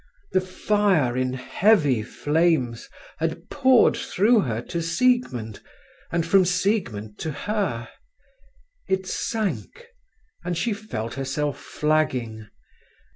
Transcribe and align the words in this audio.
The 0.31 0.41
fire, 0.41 1.15
in 1.15 1.33
heavy 1.33 2.01
flames, 2.01 2.89
had 3.19 3.51
poured 3.51 3.95
through 3.95 4.39
her 4.39 4.59
to 4.63 4.81
Siegmund, 4.81 5.59
from 6.23 6.43
Siegmund 6.43 7.19
to 7.19 7.29
her. 7.31 7.87
It 8.87 9.05
sank, 9.05 9.85
and 10.43 10.57
she 10.57 10.73
felt 10.73 11.13
herself 11.13 11.59
flagging. 11.61 12.47